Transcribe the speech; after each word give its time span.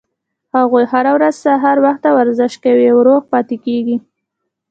هغوي 0.55 0.85
هره 0.91 1.11
ورځ 1.17 1.35
سهار 1.45 1.77
وخته 1.85 2.09
ورزش 2.17 2.53
کوي 2.63 2.85
او 2.93 2.99
روغ 3.07 3.21
پاتې 3.31 3.55
کیږي 3.65 3.95